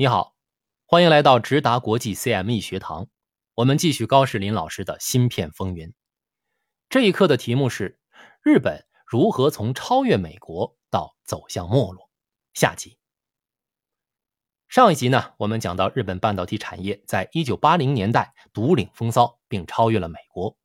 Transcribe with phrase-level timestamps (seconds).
[0.00, 0.36] 你好，
[0.84, 3.08] 欢迎来到直达国际 CME 学堂。
[3.56, 5.92] 我们继续高士林老师的芯片风云。
[6.88, 7.98] 这一课的题目是：
[8.44, 12.08] 日本如何从超越美国到走向没落？
[12.54, 12.96] 下集。
[14.68, 20.56] 上一集呢，我们讲到日本半导体产业在1980年代独领风骚，并超越了美国。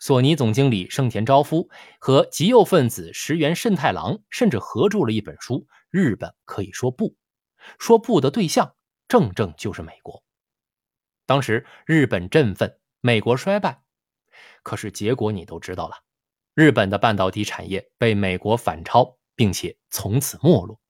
[0.00, 1.70] 索尼总经理盛田昭夫
[2.00, 5.54] 和极右分子石原慎太郎甚至合著了一本书
[5.90, 7.10] 《日本可以说不》。
[7.78, 8.74] 说不的对象，
[9.08, 10.22] 正正就是美国。
[11.26, 13.82] 当时日本振奋，美国衰败，
[14.62, 16.04] 可是结果你都知道了，
[16.54, 20.80] 日本的半导体产业被美国反超，并且从此没落。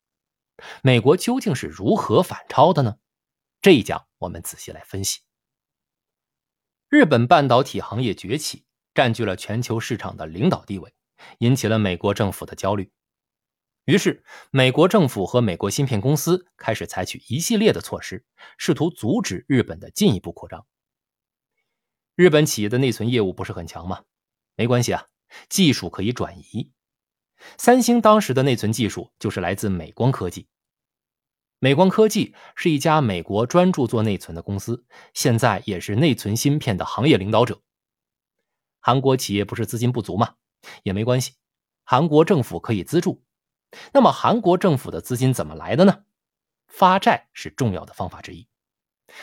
[0.82, 2.96] 美国究竟是如何反超的呢？
[3.62, 5.20] 这一讲我们仔细来分析。
[6.88, 8.64] 日本半导体行业崛起，
[8.94, 10.94] 占据了全球市场的领导地位，
[11.38, 12.90] 引起了美国政府的焦虑。
[13.86, 18.24] 于是，美国政府和美国芯片公司开始采取一系列的措施，
[18.56, 20.66] 试图阻止日本的进一步扩张。
[22.14, 24.04] 日本企业的内存业务不是很强吗？
[24.54, 25.06] 没关系啊，
[25.48, 26.70] 技术可以转移。
[27.56, 30.46] 三星当时的内存技术就是来自美光科技。
[31.58, 34.84] 美光科技是一家美国专注做内存的公司，
[35.14, 37.62] 现在也是内存芯片的行业领导者。
[38.78, 40.34] 韩国企业不是资金不足吗？
[40.82, 41.32] 也没关系，
[41.84, 43.24] 韩国政府可以资助。
[43.92, 46.04] 那么韩国政府的资金怎么来的呢？
[46.66, 48.46] 发债是重要的方法之一。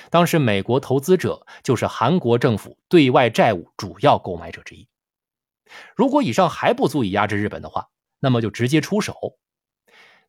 [0.09, 4.89] 当时美国投资者就是韩国政府对外债务主要购买者之一。
[5.95, 9.37] 如果以上还不足以压制日本的话，那么就直接出手。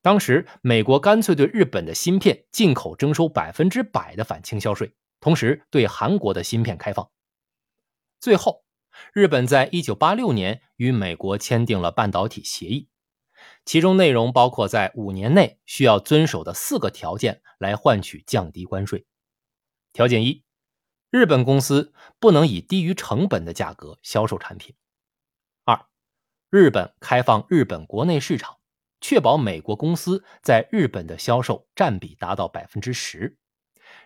[0.00, 7.10] 当时美国干脆对日本的芯片进口征收百分之百的反倾销税，同时对韩国的芯片开放。
[8.20, 8.64] 最后，
[9.12, 12.88] 日本在一九八六年与美国签订了半导体协议。
[13.68, 19.04] 其中内容包括在五年内需要遵守的四个条件，来换取降低关税。
[19.92, 20.42] 条件一，
[21.10, 24.74] 日本公司不能以低于成本的价格销售产品。
[25.64, 25.84] 二，
[26.48, 28.56] 日本开放日本国内市场，
[29.02, 33.36] 确保美国公司在日本的销售占比达到百分之十。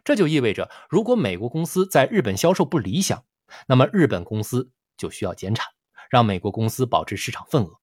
[0.02, 3.24] 这就意味着，如果美国公司在日本销售不理想，
[3.68, 5.68] 那么日本公司就需要减产，
[6.10, 7.78] 让美国公司保持市场份额。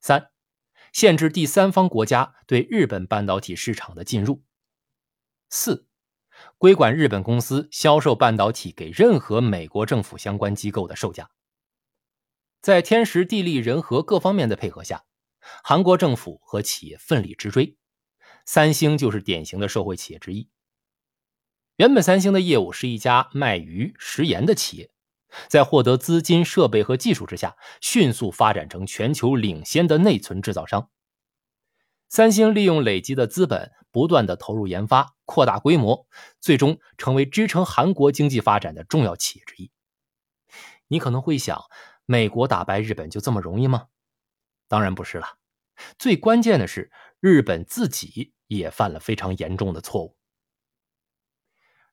[0.00, 0.30] 三。
[0.92, 4.42] 限制第三方国家对日本半导体市场的进入。
[5.48, 5.86] 四，
[6.58, 11.30] 规管日本公司销售半导体给任何美国政府相关机构的售价。
[12.60, 15.04] 在天时地利人和各方面的配合下，
[15.64, 17.76] 韩国政府和企业奋力直追。
[18.44, 20.48] 三星就是典型的受惠企业之一。
[21.76, 24.90] 原本三星的业务是一家卖鱼食盐的企业。
[25.48, 30.90] 在获得资金、设备和技术之下，迅速发展成全球领先的内存制造商。
[32.08, 36.06] 三星利用累积的资本，不断的投入研发，扩大规模，
[36.40, 39.70] 最终成为支撑韩国经济发展的重要企业之一。
[40.88, 41.62] 你可能会想，
[42.04, 43.86] 美国打败日本就这么容易吗？
[44.66, 45.38] 当然不是了。
[45.98, 46.90] 最关键的是，
[47.20, 50.16] 日本自己也犯了非常严重的错误。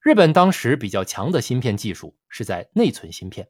[0.07, 3.50] 日本当时比较强的芯片技术是在内存芯片。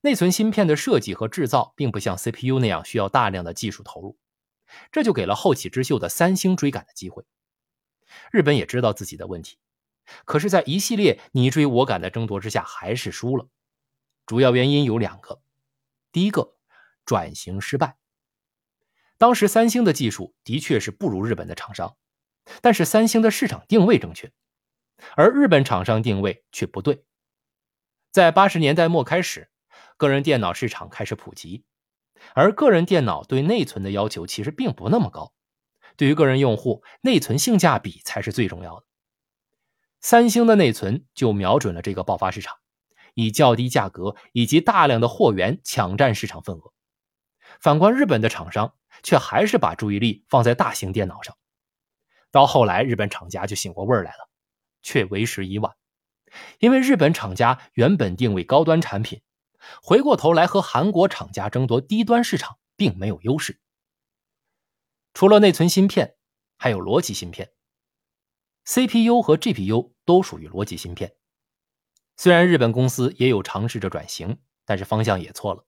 [0.00, 4.18] 内存芯片的设计和制造并不像 CPU 那样需要大量的技术投入，
[4.90, 7.26] 这就给了后起之秀的三星追赶的机会。
[8.32, 9.58] 日本也知道自己的问题，
[10.24, 13.46] 可是，在一系列你追我赶的争夺之下，还是输了。
[14.24, 15.42] 主要原因有两个：
[16.10, 16.54] 第一个，
[17.04, 17.98] 转型失败。
[19.18, 21.98] 当时三星的技术的确是不如日本的厂商，
[22.62, 24.32] 但是三星的市场定位正确。
[25.16, 27.04] 而日本厂商定位却不对。
[28.10, 29.50] 在八十年代末开始，
[29.96, 31.64] 个人电脑市场开始普及，
[32.34, 35.32] 而个人电脑对内存的要求其实并不那么高。
[35.96, 38.86] 对于个人用户，内存性价比才是最重要的。
[40.00, 42.56] 三星的内存就瞄准了这个爆发市场，
[43.14, 46.72] 以较低价格以及大量的货源抢占市场份额。
[47.60, 51.36] 反观日本的厂商，却还是把注意力放在大型电脑上。
[52.30, 54.29] 到后来，日本厂家就醒过味儿来了。
[54.82, 55.74] 却为时已晚，
[56.58, 59.22] 因为日本厂家原本定位高端产品，
[59.82, 63.60] 回过头来和韩国厂家争夺低端市场，并没有优势。
[65.12, 66.16] 除了内存芯片，
[66.56, 67.52] 还有逻辑芯片
[68.64, 71.16] ，CPU 和 GPU 都属于逻辑芯片。
[72.16, 75.66] 虽然日本公司也有尝试着转型，但是方向也错了。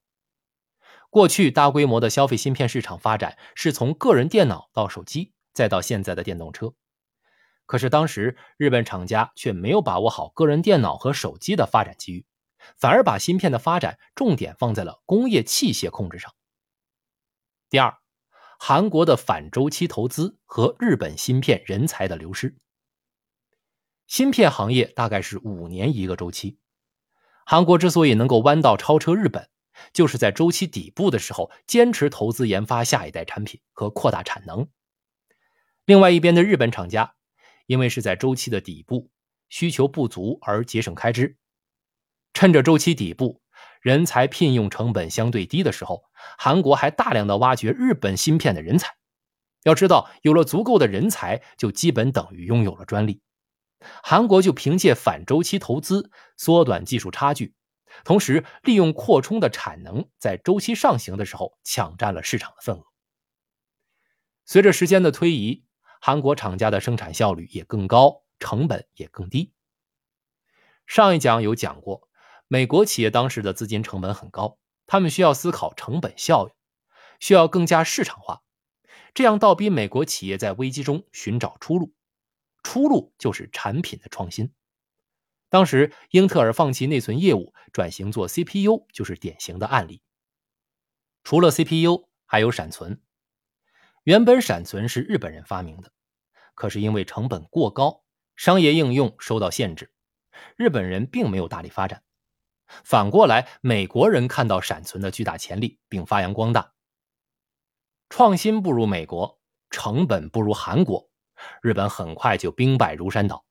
[1.10, 6.74] 过去大规模的消费芯片市场发展是从个人电脑到手机，再到现在的电动车。
[7.66, 12.26] 可是当时日本厂家却没有把握好个人电脑和手机的发展机遇，
[12.76, 16.34] 反而把芯片的发展重点放在了工业器械控制上。
[17.70, 17.96] 第二，
[18.58, 22.56] 韩国的反周期投资和日本芯片人才的流失。
[24.06, 26.58] 芯片行业大概是五年一个周期。
[27.46, 29.48] 韩国之所以能够弯道超车日本，
[29.92, 34.68] 就是在周期底部的时候坚持投资研发下一代产品和扩大产能。
[35.86, 37.14] 另外一边的日本厂家，
[37.72, 39.08] 因为是在周期的底部，
[39.48, 41.38] 需求不足而节省开支，
[42.34, 43.40] 趁着周期底部
[43.80, 46.04] 人才聘用成本相对低的时候，
[46.36, 48.94] 韩国还大量的挖掘日本芯片的人才。
[49.62, 53.22] 要知道，有了足够的人才，就基本等于拥有了专利。
[54.02, 57.54] 韩国就凭借反周期投资，缩短技术差距，
[58.04, 62.84] 同时利用扩充的产能，在周期上行的时候抢占了市场的份额。
[64.44, 65.64] 随着时间的推移，
[66.04, 69.52] 韩国厂家的生产效率也更高，成本也更低。
[70.84, 72.08] 上一讲有讲过，
[72.48, 76.54] 美国企业当时的资金成本很高，他们需要思考成本效应，
[77.20, 78.42] 需要更加市场化，
[79.14, 81.94] 这样倒逼美国企业在危机中寻找出路。
[82.64, 84.52] 出路就是产品的创新。
[85.50, 90.02] 当时，英特尔放弃内存业务，转型做 CPU，就是典型的案例。
[91.22, 93.00] 除了 CPU，还有闪存。
[94.04, 95.92] 原本闪存是日本人发明的，
[96.54, 98.02] 可是因为成本过高，
[98.34, 99.92] 商业应用受到限制，
[100.56, 102.02] 日本人并没有大力发展。
[102.66, 106.72] 反过来，美国人看到闪存的巨大潜力，并发扬光大。
[108.08, 109.40] 创新不如美国，
[109.70, 111.08] 成本不如韩国。
[111.60, 113.44] 日本很快就兵败如山倒。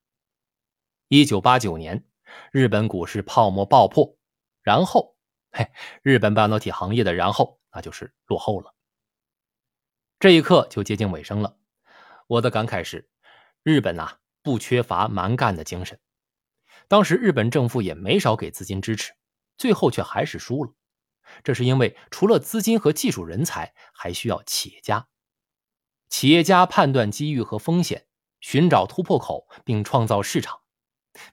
[1.08, 2.06] 一九八九年，
[2.52, 4.18] 日本股市泡沫爆破，
[4.64, 5.16] 然后，
[5.52, 5.72] 嘿，
[6.02, 8.74] 日本半导体行业的然后，那就是落后了。
[10.22, 11.58] 这一刻就接近尾声了。
[12.28, 13.10] 我的感慨是，
[13.64, 16.00] 日本呐不缺乏蛮干的精神。
[16.88, 19.14] 当时日本政府也没少给资金支持，
[19.58, 20.76] 最后却还是输了。
[21.44, 25.08] 这是因为除了资金和技术人才，还需要企业家。
[26.08, 28.06] 企业家判断机遇和风险，
[28.42, 30.62] 寻找突破口，并创造市场。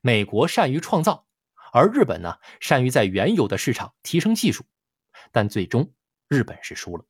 [0.00, 1.26] 美国善于创造，
[1.74, 4.64] 而日本呢，善于在原有的市场提升技术。
[5.30, 5.92] 但最终，
[6.26, 7.04] 日本是输了。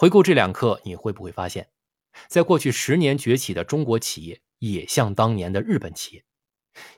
[0.00, 1.72] 回顾这两课，你会不会发现，
[2.28, 6.24] 在过去十年崛起的中国企业，也像当年的日本企业，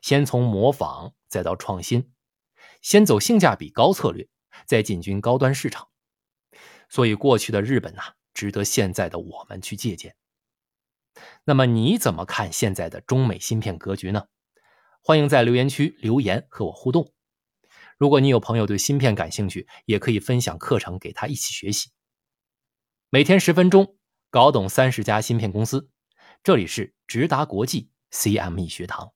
[0.02, 2.12] 先从模仿，再到创新，
[2.82, 4.28] 先走性价比高策略，
[4.66, 5.88] 再进军高端市场。
[6.90, 8.02] 所以，过去的日本呐。
[8.34, 10.14] 值得现在的我们去借鉴。
[11.44, 14.26] 那么你怎么看现在的中美芯片格局呢？
[15.02, 17.14] 欢迎在留言区留言和我互动。
[17.96, 21.90] 如果你有朋友对芯片感兴趣，也可以分享课程给他一起学习。
[23.12, 23.96] 每天十分钟，
[24.30, 25.90] 搞懂三十家芯片公司。
[26.44, 29.12] 这里是直达国际 CME 学堂。